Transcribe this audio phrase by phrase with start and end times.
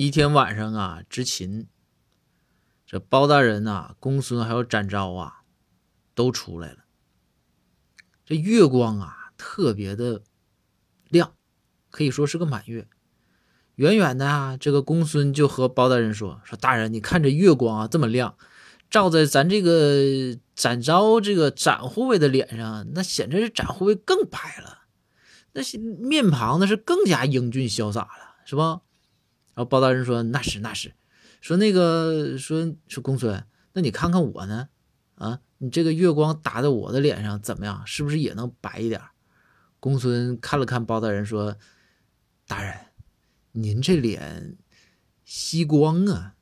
[0.00, 1.66] 一天晚上啊，执勤，
[2.86, 5.42] 这包大人呐、公孙还有展昭啊，
[6.14, 6.86] 都出来了。
[8.24, 10.22] 这月光啊，特别的
[11.10, 11.34] 亮，
[11.90, 12.88] 可以说是个满月。
[13.74, 18.38] 远远的啊，这个公孙就和包大人说：“说大人，你看这月光啊，这么亮，
[18.88, 24.78] 照在咱这个展昭这个展护卫的脸上，那显着是展护卫更白了，
[25.52, 28.80] 那是面庞那是更加英俊潇洒了，是吧？”
[29.54, 30.92] 然后包大人说：“那是那是，
[31.40, 34.68] 说那个说说公孙，那你看看我呢？
[35.14, 37.86] 啊，你这个月光打在我的脸上怎么样？
[37.86, 39.00] 是不是也能白一点？”
[39.80, 41.56] 公孙看了看包大人说
[42.46, 42.74] ：“大人。”
[43.52, 44.56] 您这脸
[45.24, 46.36] 吸光啊！